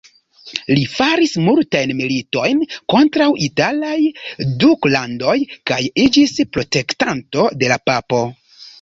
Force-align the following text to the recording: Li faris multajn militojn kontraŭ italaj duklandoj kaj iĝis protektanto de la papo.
Li 0.69 0.85
faris 0.93 1.33
multajn 1.47 1.93
militojn 1.99 2.63
kontraŭ 2.95 3.29
italaj 3.49 3.95
duklandoj 4.65 5.39
kaj 5.73 5.81
iĝis 6.09 6.37
protektanto 6.59 7.49
de 7.63 7.75
la 7.77 7.83
papo. 7.89 8.29